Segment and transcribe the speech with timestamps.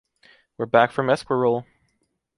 [0.57, 1.63] We’re back from Esquirol.